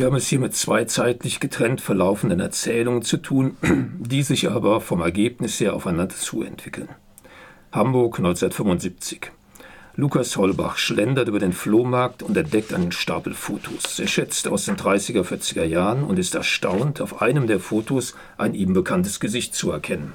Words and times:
Wir 0.00 0.06
haben 0.06 0.16
es 0.16 0.28
hier 0.28 0.38
mit 0.38 0.54
zwei 0.54 0.86
zeitlich 0.86 1.40
getrennt 1.40 1.82
verlaufenden 1.82 2.40
Erzählungen 2.40 3.02
zu 3.02 3.18
tun, 3.18 3.58
die 3.98 4.22
sich 4.22 4.50
aber 4.50 4.80
vom 4.80 5.02
Ergebnis 5.02 5.60
her 5.60 5.74
aufeinander 5.74 6.16
zuentwickeln. 6.16 6.88
Hamburg 7.70 8.16
1975. 8.16 9.30
Lukas 9.96 10.38
Holbach 10.38 10.78
schlendert 10.78 11.28
über 11.28 11.38
den 11.38 11.52
Flohmarkt 11.52 12.22
und 12.22 12.34
entdeckt 12.34 12.72
einen 12.72 12.92
Stapel 12.92 13.34
Fotos. 13.34 13.98
Er 13.98 14.06
schätzt 14.06 14.48
aus 14.48 14.64
den 14.64 14.76
30er, 14.76 15.22
40er 15.22 15.64
Jahren 15.64 16.02
und 16.04 16.18
ist 16.18 16.34
erstaunt, 16.34 17.02
auf 17.02 17.20
einem 17.20 17.46
der 17.46 17.60
Fotos 17.60 18.14
ein 18.38 18.54
ihm 18.54 18.72
bekanntes 18.72 19.20
Gesicht 19.20 19.54
zu 19.54 19.70
erkennen. 19.70 20.14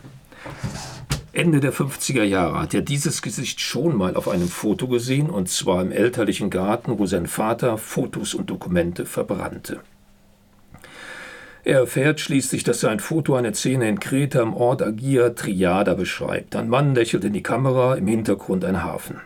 Ende 1.35 1.59
der 1.59 1.73
50er 1.73 2.23
Jahre 2.23 2.61
hat 2.61 2.73
er 2.73 2.81
dieses 2.81 3.21
Gesicht 3.21 3.59
schon 3.59 3.97
mal 3.97 4.15
auf 4.15 4.29
einem 4.29 4.47
Foto 4.47 4.87
gesehen, 4.87 5.29
und 5.29 5.49
zwar 5.49 5.81
im 5.81 5.91
elterlichen 5.91 6.49
Garten, 6.49 6.97
wo 6.97 7.07
sein 7.07 7.27
Vater 7.27 7.77
Fotos 7.77 8.33
und 8.33 8.49
Dokumente 8.49 9.05
verbrannte. 9.05 9.81
Er 11.65 11.79
erfährt 11.79 12.21
schließlich, 12.21 12.63
dass 12.63 12.79
sein 12.79 13.01
Foto 13.01 13.35
eine 13.35 13.53
Szene 13.53 13.89
in 13.89 13.99
Kreta 13.99 14.41
im 14.41 14.53
Ort 14.53 14.81
Agia 14.81 15.31
Triada 15.31 15.95
beschreibt. 15.95 16.55
Ein 16.55 16.69
Mann 16.69 16.95
lächelt 16.95 17.25
in 17.25 17.33
die 17.33 17.43
Kamera, 17.43 17.95
im 17.95 18.07
Hintergrund 18.07 18.63
ein 18.63 18.81
Hafen. 18.83 19.19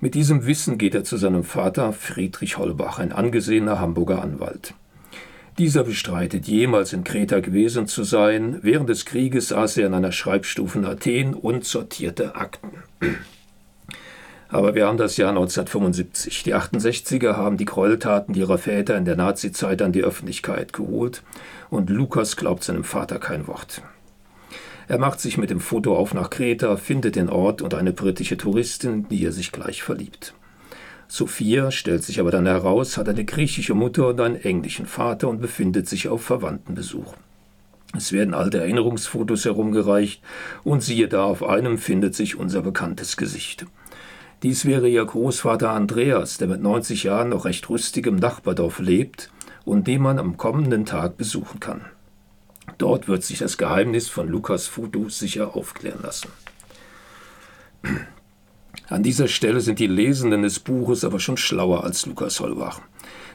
Mit 0.00 0.14
diesem 0.14 0.46
Wissen 0.46 0.78
geht 0.78 0.94
er 0.94 1.04
zu 1.04 1.18
seinem 1.18 1.44
Vater 1.44 1.92
Friedrich 1.92 2.56
Holbach, 2.56 2.98
ein 2.98 3.12
angesehener 3.12 3.78
Hamburger 3.78 4.22
Anwalt. 4.22 4.72
Dieser 5.58 5.84
bestreitet, 5.84 6.46
jemals 6.46 6.92
in 6.92 7.04
Kreta 7.04 7.40
gewesen 7.40 7.86
zu 7.86 8.02
sein. 8.02 8.58
Während 8.62 8.88
des 8.88 9.04
Krieges 9.04 9.48
saß 9.48 9.76
er 9.78 9.88
in 9.88 9.94
einer 9.94 10.12
Schreibstufe 10.12 10.78
in 10.78 10.84
Athen 10.84 11.34
und 11.34 11.64
sortierte 11.64 12.34
Akten. 12.36 12.70
Aber 14.48 14.74
wir 14.74 14.86
haben 14.86 14.98
das 14.98 15.16
Jahr 15.16 15.30
1975. 15.30 16.42
Die 16.42 16.54
68er 16.54 17.36
haben 17.36 17.56
die 17.56 17.66
Gräueltaten 17.66 18.34
ihrer 18.34 18.58
Väter 18.58 18.96
in 18.96 19.04
der 19.04 19.16
Nazizeit 19.16 19.80
an 19.82 19.92
die 19.92 20.02
Öffentlichkeit 20.02 20.72
geholt 20.72 21.22
und 21.68 21.88
Lukas 21.88 22.36
glaubt 22.36 22.64
seinem 22.64 22.82
Vater 22.82 23.18
kein 23.18 23.46
Wort. 23.46 23.82
Er 24.88 24.98
macht 24.98 25.20
sich 25.20 25.38
mit 25.38 25.50
dem 25.50 25.60
Foto 25.60 25.96
auf 25.96 26.14
nach 26.14 26.30
Kreta, 26.30 26.76
findet 26.76 27.14
den 27.14 27.28
Ort 27.28 27.62
und 27.62 27.74
eine 27.74 27.92
britische 27.92 28.36
Touristin, 28.36 29.06
die 29.08 29.24
er 29.24 29.30
sich 29.30 29.52
gleich 29.52 29.84
verliebt. 29.84 30.34
Sophia, 31.12 31.72
stellt 31.72 32.04
sich 32.04 32.20
aber 32.20 32.30
dann 32.30 32.46
heraus, 32.46 32.96
hat 32.96 33.08
eine 33.08 33.24
griechische 33.24 33.74
Mutter 33.74 34.06
und 34.06 34.20
einen 34.20 34.36
englischen 34.36 34.86
Vater 34.86 35.28
und 35.28 35.40
befindet 35.40 35.88
sich 35.88 36.06
auf 36.06 36.22
Verwandtenbesuch. 36.22 37.14
Es 37.96 38.12
werden 38.12 38.32
alte 38.32 38.60
Erinnerungsfotos 38.60 39.44
herumgereicht 39.44 40.22
und 40.62 40.84
siehe 40.84 41.08
da, 41.08 41.24
auf 41.24 41.42
einem 41.42 41.78
findet 41.78 42.14
sich 42.14 42.36
unser 42.36 42.62
bekanntes 42.62 43.16
Gesicht. 43.16 43.66
Dies 44.44 44.64
wäre 44.64 44.88
ihr 44.88 45.04
Großvater 45.04 45.70
Andreas, 45.70 46.38
der 46.38 46.46
mit 46.46 46.62
90 46.62 47.02
Jahren 47.02 47.30
noch 47.30 47.44
recht 47.44 47.68
rüstig 47.68 48.06
im 48.06 48.14
Nachbardorf 48.14 48.78
lebt 48.78 49.32
und 49.64 49.88
den 49.88 50.02
man 50.02 50.20
am 50.20 50.36
kommenden 50.36 50.86
Tag 50.86 51.16
besuchen 51.16 51.58
kann. 51.58 51.86
Dort 52.78 53.08
wird 53.08 53.24
sich 53.24 53.40
das 53.40 53.58
Geheimnis 53.58 54.08
von 54.08 54.28
Lukas 54.28 54.68
Foto 54.68 55.08
sicher 55.08 55.56
aufklären 55.56 56.02
lassen. 56.04 56.28
An 58.88 59.02
dieser 59.02 59.28
Stelle 59.28 59.60
sind 59.60 59.78
die 59.78 59.86
Lesenden 59.86 60.42
des 60.42 60.58
Buches 60.58 61.04
aber 61.04 61.20
schon 61.20 61.36
schlauer 61.36 61.84
als 61.84 62.06
Lukas 62.06 62.40
Holbach. 62.40 62.80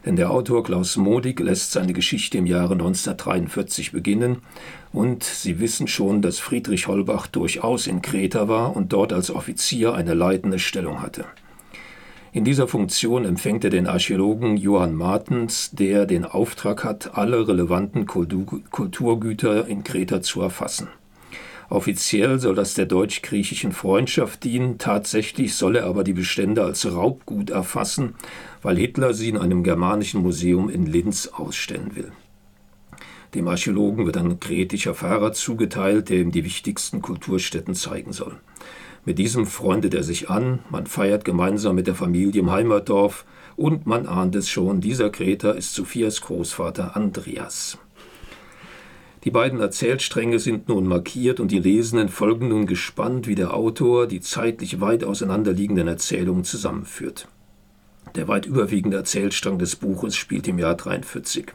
Denn 0.06 0.16
der 0.16 0.30
Autor 0.30 0.64
Klaus 0.64 0.98
Modig 0.98 1.40
lässt 1.40 1.72
seine 1.72 1.94
Geschichte 1.94 2.38
im 2.38 2.46
Jahre 2.46 2.74
1943 2.74 3.92
beginnen 3.92 4.38
und 4.92 5.24
Sie 5.24 5.60
wissen 5.60 5.88
schon, 5.88 6.22
dass 6.22 6.40
Friedrich 6.40 6.88
Holbach 6.88 7.28
durchaus 7.28 7.88
in 7.88 8.02
Kreta 8.02 8.48
war 8.48 8.76
und 8.76 8.94
dort 8.94 9.14
als 9.14 9.32
Offizier 9.32 9.94
eine 9.94 10.14
leitende 10.14 10.60
Stellung 10.60 11.02
hatte. 11.02 11.26
In 12.34 12.44
dieser 12.44 12.68
Funktion 12.68 13.24
empfängt 13.24 13.64
er 13.64 13.70
den 13.70 13.88
Archäologen 13.88 14.58
Johann 14.58 14.94
Martens, 14.94 15.72
der 15.72 16.06
den 16.06 16.26
Auftrag 16.26 16.84
hat, 16.84 17.18
alle 17.18 17.48
relevanten 17.48 18.06
Kulturgüter 18.06 19.68
in 19.68 19.86
Kreta 19.86 20.22
zu 20.22 20.42
erfassen. 20.42 20.90
Offiziell 21.70 22.40
soll 22.40 22.56
das 22.56 22.76
der 22.76 22.86
deutsch-griechischen 22.86 23.72
Freundschaft 23.72 24.44
dienen, 24.44 24.78
tatsächlich 24.78 25.56
soll 25.56 25.76
er 25.78 25.86
aber 25.86 26.04
die 26.04 26.14
Bestände 26.14 26.64
als 26.64 26.86
Raubgut 26.86 27.50
erfassen, 27.50 28.16
weil 28.62 28.78
Hitler 28.78 29.14
sie 29.14 29.30
in 29.30 29.38
einem 29.38 29.64
germanischen 29.64 30.22
Museum 30.22 30.70
in 30.70 30.86
Linz 30.86 31.28
ausstellen 31.28 31.96
will. 31.96 32.12
Dem 33.34 33.48
Archäologen 33.48 34.06
wird 34.06 34.18
ein 34.18 34.40
kretischer 34.40 34.94
Fahrer 34.94 35.34
zugeteilt, 35.34 36.10
der 36.10 36.20
ihm 36.20 36.32
die 36.32 36.46
wichtigsten 36.46 37.02
Kulturstätten 37.02 37.76
zeigen 37.76 38.14
soll. 38.14 38.38
Mit 39.04 39.20
diesem 39.20 39.46
freundet 39.46 39.94
er 39.94 40.04
sich 40.04 40.30
an, 40.30 40.60
man 40.70 40.88
feiert 40.88 41.26
gemeinsam 41.26 41.76
mit 41.76 41.88
der 41.88 41.96
Familie 41.96 42.42
im 42.42 42.52
Heimatdorf 42.52 43.26
und 43.56 43.86
man 43.86 44.08
ahnt 44.08 44.36
es 44.36 44.50
schon, 44.50 44.82
dieser 44.82 45.10
Kreter 45.10 45.56
ist 45.56 45.74
Sophias 45.74 46.22
Großvater 46.22 46.96
Andreas. 46.96 47.78
Die 49.26 49.32
beiden 49.32 49.60
Erzählstränge 49.60 50.38
sind 50.38 50.70
nun 50.70 50.86
markiert 50.86 51.40
und 51.40 51.50
die 51.50 51.58
Lesenden 51.58 52.10
folgen 52.10 52.50
nun 52.50 52.68
gespannt, 52.68 53.26
wie 53.26 53.34
der 53.34 53.56
Autor 53.56 54.06
die 54.06 54.22
zeitlich 54.22 54.82
weit 54.82 55.04
auseinanderliegenden 55.04 55.88
Erzählungen 55.88 56.44
zusammenführt. 56.44 57.28
Der 58.14 58.28
weit 58.28 58.46
überwiegende 58.46 58.98
Erzählstrang 58.98 59.58
des 59.58 59.78
Buches 59.78 60.16
spielt 60.16 60.48
im 60.48 60.60
Jahr 60.60 60.76
43. 60.76 61.48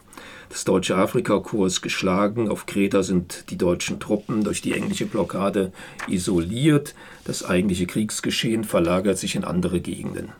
Das 0.49 0.65
deutsche 0.65 0.97
Afrikakorps 0.97 1.75
ist 1.75 1.81
geschlagen, 1.83 2.49
auf 2.49 2.67
Kreta 2.67 3.05
sind 3.05 3.45
die 3.51 3.57
deutschen 3.57 4.01
Truppen 4.01 4.43
durch 4.43 4.61
die 4.63 4.73
englische 4.73 5.07
Blockade 5.07 5.73
isoliert, 6.09 6.97
das 7.25 7.45
eigentliche 7.45 7.87
Kriegsgeschehen 7.87 8.65
verlagert 8.65 9.17
sich 9.17 9.37
in 9.37 9.45
andere 9.45 9.81
Gegenden. 9.81 10.33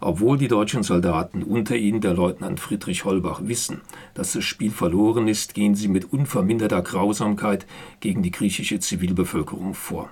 Obwohl 0.00 0.38
die 0.38 0.48
deutschen 0.48 0.82
Soldaten, 0.82 1.42
unter 1.42 1.76
ihnen 1.76 2.00
der 2.00 2.14
Leutnant 2.14 2.60
Friedrich 2.60 3.04
Holbach, 3.04 3.40
wissen, 3.44 3.80
dass 4.14 4.32
das 4.32 4.44
Spiel 4.44 4.70
verloren 4.70 5.28
ist, 5.28 5.54
gehen 5.54 5.74
sie 5.74 5.88
mit 5.88 6.12
unverminderter 6.12 6.82
Grausamkeit 6.82 7.66
gegen 8.00 8.22
die 8.22 8.30
griechische 8.30 8.78
Zivilbevölkerung 8.78 9.74
vor. 9.74 10.10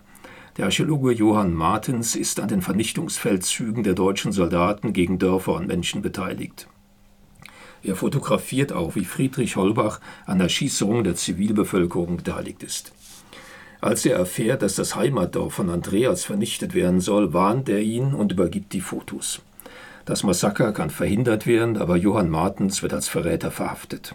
Der 0.57 0.67
Archäologe 0.67 1.13
Johann 1.13 1.53
Martens 1.53 2.15
ist 2.15 2.39
an 2.39 2.49
den 2.49 2.63
Vernichtungsfeldzügen 2.63 3.83
der 3.83 3.95
deutschen 3.95 4.33
Soldaten 4.33 4.93
gegen 4.93 5.19
Dörfer 5.19 5.55
und 5.55 5.67
Menschen 5.67 6.01
beteiligt. 6.01 6.69
Er 7.83 7.97
fotografiert 7.97 8.73
auch, 8.73 8.95
wie 8.95 9.05
Friedrich 9.05 9.57
Holbach 9.57 10.01
an 10.25 10.39
der 10.39 10.49
Schießung 10.49 11.05
der 11.05 11.17
Zivilbevölkerung 11.17 12.17
beteiligt 12.17 12.63
ist. 12.63 12.93
Als 13.83 14.07
er 14.07 14.17
erfährt, 14.17 14.63
dass 14.63 14.77
das 14.77 14.97
Heimatdorf 14.97 15.53
von 15.53 15.69
Andreas 15.69 16.25
vernichtet 16.25 16.73
werden 16.73 17.01
soll, 17.01 17.35
warnt 17.35 17.69
er 17.69 17.81
ihn 17.81 18.15
und 18.15 18.33
übergibt 18.33 18.73
die 18.73 18.81
Fotos. 18.81 19.43
Das 20.05 20.23
Massaker 20.23 20.73
kann 20.73 20.91
verhindert 20.91 21.47
werden, 21.47 21.79
aber 21.79 21.97
Johann 21.97 22.29
Martens 22.29 22.83
wird 22.83 22.93
als 22.93 23.09
Verräter 23.09 23.51
verhaftet. 23.51 24.15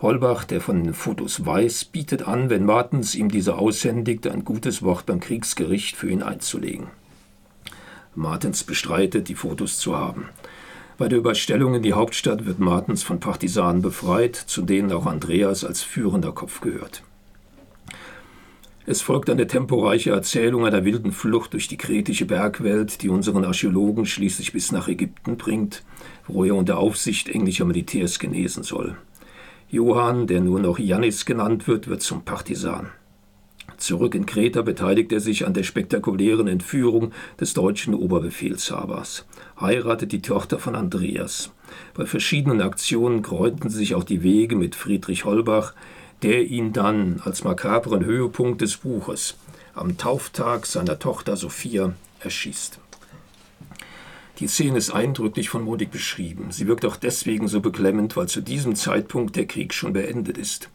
Holbach, 0.00 0.44
der 0.44 0.60
von 0.60 0.82
den 0.82 0.94
Fotos 0.94 1.46
weiß, 1.46 1.84
bietet 1.84 2.26
an, 2.26 2.50
wenn 2.50 2.64
Martens 2.64 3.14
ihm 3.14 3.30
diese 3.30 3.56
aushändigt, 3.56 4.26
ein 4.26 4.44
gutes 4.44 4.82
Wort 4.82 5.06
beim 5.06 5.20
Kriegsgericht 5.20 5.96
für 5.96 6.10
ihn 6.10 6.24
einzulegen. 6.24 6.88
Martens 8.16 8.64
bestreitet, 8.64 9.28
die 9.28 9.36
Fotos 9.36 9.78
zu 9.78 9.96
haben. 9.96 10.28
Bei 10.98 11.08
der 11.08 11.18
Überstellung 11.18 11.76
in 11.76 11.82
die 11.82 11.94
Hauptstadt 11.94 12.44
wird 12.44 12.58
Martens 12.58 13.04
von 13.04 13.20
Partisanen 13.20 13.80
befreit, 13.80 14.34
zu 14.34 14.62
denen 14.62 14.92
auch 14.92 15.06
Andreas 15.06 15.64
als 15.64 15.82
führender 15.82 16.32
Kopf 16.32 16.60
gehört. 16.60 17.02
Es 18.84 19.00
folgt 19.00 19.30
eine 19.30 19.46
temporeiche 19.46 20.10
Erzählung 20.10 20.66
einer 20.66 20.84
wilden 20.84 21.12
Flucht 21.12 21.52
durch 21.52 21.68
die 21.68 21.76
kretische 21.76 22.26
Bergwelt, 22.26 23.02
die 23.02 23.08
unseren 23.08 23.44
Archäologen 23.44 24.06
schließlich 24.06 24.52
bis 24.52 24.72
nach 24.72 24.88
Ägypten 24.88 25.36
bringt, 25.36 25.84
wo 26.26 26.44
er 26.44 26.56
unter 26.56 26.78
Aufsicht 26.78 27.28
englischer 27.28 27.64
Militärs 27.64 28.18
genesen 28.18 28.64
soll. 28.64 28.96
Johann, 29.70 30.26
der 30.26 30.40
nur 30.40 30.58
noch 30.58 30.80
Jannis 30.80 31.24
genannt 31.24 31.68
wird, 31.68 31.86
wird 31.86 32.02
zum 32.02 32.24
Partisan. 32.24 32.88
Zurück 33.76 34.16
in 34.16 34.26
Kreta 34.26 34.62
beteiligt 34.62 35.12
er 35.12 35.20
sich 35.20 35.46
an 35.46 35.54
der 35.54 35.62
spektakulären 35.62 36.48
Entführung 36.48 37.12
des 37.40 37.54
deutschen 37.54 37.94
Oberbefehlshabers, 37.94 39.26
heiratet 39.60 40.12
die 40.12 40.22
Tochter 40.22 40.58
von 40.58 40.74
Andreas. 40.74 41.52
Bei 41.94 42.04
verschiedenen 42.04 42.60
Aktionen 42.60 43.22
kreuzten 43.22 43.70
sich 43.70 43.94
auch 43.94 44.04
die 44.04 44.22
Wege 44.22 44.56
mit 44.56 44.74
Friedrich 44.74 45.24
Holbach, 45.24 45.74
der 46.22 46.44
ihn 46.46 46.72
dann 46.72 47.20
als 47.24 47.44
makabren 47.44 48.04
Höhepunkt 48.04 48.60
des 48.60 48.76
Buches 48.78 49.36
am 49.74 49.96
Tauftag 49.96 50.66
seiner 50.66 50.98
Tochter 50.98 51.36
Sophia 51.36 51.94
erschießt. 52.20 52.78
Die 54.38 54.46
Szene 54.48 54.78
ist 54.78 54.90
eindrücklich 54.90 55.48
von 55.48 55.62
Modig 55.62 55.90
beschrieben. 55.90 56.50
Sie 56.50 56.66
wirkt 56.66 56.84
auch 56.84 56.96
deswegen 56.96 57.48
so 57.48 57.60
beklemmend, 57.60 58.16
weil 58.16 58.28
zu 58.28 58.40
diesem 58.40 58.74
Zeitpunkt 58.74 59.36
der 59.36 59.46
Krieg 59.46 59.74
schon 59.74 59.92
beendet 59.92 60.38
ist. 60.38 60.68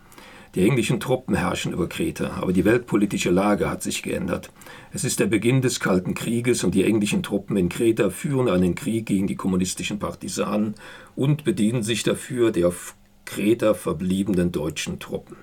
Die 0.55 0.63
englischen 0.63 0.99
Truppen 0.99 1.35
herrschen 1.35 1.73
über 1.73 1.87
Kreta, 1.87 2.37
aber 2.41 2.53
die 2.53 2.65
weltpolitische 2.65 3.29
Lage 3.29 3.69
hat 3.69 3.83
sich 3.83 4.01
geändert. 4.01 4.49
Es 4.91 5.03
ist 5.03 5.19
der 5.19 5.27
Beginn 5.27 5.61
des 5.61 5.79
Kalten 5.79 6.13
Krieges 6.13 6.63
und 6.63 6.73
die 6.73 6.83
englischen 6.83 7.23
Truppen 7.23 7.57
in 7.57 7.69
Kreta 7.69 8.09
führen 8.09 8.47
einen 8.47 8.73
Krieg 8.73 9.05
gegen 9.05 9.27
die 9.27 9.35
kommunistischen 9.35 9.99
Partisanen 9.99 10.75
und 11.15 11.43
bedienen 11.43 11.83
sich 11.83 12.03
dafür 12.03 12.51
der 12.51 12.69
auf 12.69 12.95
Kreta 13.27 13.73
verbliebenen 13.75 14.51
deutschen 14.51 14.99
Truppen. 14.99 15.35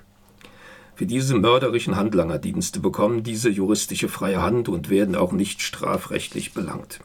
Für 0.97 1.07
diese 1.07 1.37
mörderischen 1.37 1.97
Handlangerdienste 1.97 2.81
bekommen 2.81 3.23
diese 3.23 3.51
juristische 3.51 4.09
freie 4.09 4.43
Hand 4.43 4.69
und 4.69 4.91
werden 4.91 5.15
auch 5.15 5.33
nicht 5.33 5.61
strafrechtlich 5.61 6.55
belangt. 6.55 7.01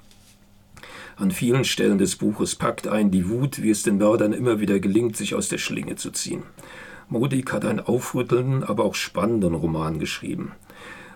An 1.18 1.32
vielen 1.32 1.66
Stellen 1.66 1.98
des 1.98 2.16
Buches 2.16 2.56
packt 2.56 2.88
ein 2.88 3.12
die 3.12 3.30
Wut, 3.30 3.62
wie 3.62 3.72
es 3.72 3.84
den 3.84 3.98
Mördern 3.98 4.32
immer 4.32 4.62
wieder 4.62 4.80
gelingt, 4.80 5.18
sich 5.18 5.36
aus 5.36 5.50
der 5.50 5.58
Schlinge 5.58 5.96
zu 5.96 6.12
ziehen. 6.12 6.44
Modig 7.10 7.52
hat 7.52 7.66
einen 7.66 7.82
aufrüttelnden, 7.82 8.64
aber 8.64 8.86
auch 8.86 8.96
spannenden 8.96 9.56
Roman 9.56 10.00
geschrieben. 10.00 10.54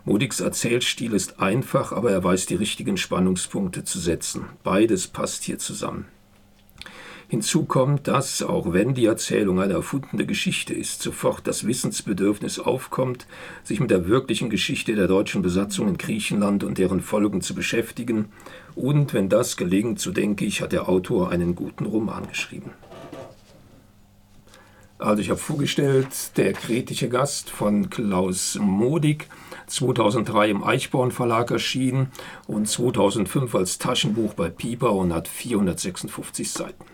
Modigs 0.03 0.41
Erzählstil 0.41 1.13
ist 1.13 1.39
einfach, 1.39 1.93
aber 1.93 2.11
er 2.11 2.21
weiß 2.21 2.47
die 2.47 2.55
richtigen 2.55 2.97
Spannungspunkte 2.97 3.85
zu 3.85 3.97
setzen. 3.97 4.45
Beides 4.63 5.07
passt 5.07 5.45
hier 5.45 5.57
zusammen. 5.57 6.05
Hinzu 7.33 7.65
kommt, 7.65 8.07
dass, 8.07 8.43
auch 8.43 8.73
wenn 8.73 8.93
die 8.93 9.07
Erzählung 9.07 9.59
eine 9.59 9.73
erfundene 9.73 10.27
Geschichte 10.27 10.71
ist, 10.75 11.01
sofort 11.01 11.47
das 11.47 11.65
Wissensbedürfnis 11.65 12.59
aufkommt, 12.59 13.25
sich 13.63 13.79
mit 13.79 13.89
der 13.89 14.07
wirklichen 14.07 14.51
Geschichte 14.51 14.93
der 14.93 15.07
deutschen 15.07 15.41
Besatzung 15.41 15.87
in 15.87 15.97
Griechenland 15.97 16.63
und 16.63 16.77
deren 16.77 17.01
Folgen 17.01 17.41
zu 17.41 17.55
beschäftigen. 17.55 18.25
Und 18.75 19.15
wenn 19.15 19.29
das 19.29 19.57
gelingt, 19.57 19.99
so 19.99 20.11
denke 20.11 20.45
ich, 20.45 20.61
hat 20.61 20.73
der 20.73 20.87
Autor 20.87 21.31
einen 21.31 21.55
guten 21.55 21.87
Roman 21.87 22.27
geschrieben. 22.27 22.69
Also 24.99 25.23
ich 25.23 25.31
habe 25.31 25.39
vorgestellt, 25.39 26.37
der 26.37 26.53
kritische 26.53 27.09
Gast 27.09 27.49
von 27.49 27.89
Klaus 27.89 28.59
Modig, 28.61 29.27
2003 29.65 30.51
im 30.51 30.63
Eichborn 30.63 31.09
Verlag 31.09 31.49
erschienen 31.49 32.11
und 32.45 32.69
2005 32.69 33.55
als 33.55 33.79
Taschenbuch 33.79 34.35
bei 34.35 34.51
Pieper 34.51 34.93
und 34.93 35.11
hat 35.11 35.27
456 35.27 36.51
Seiten. 36.51 36.85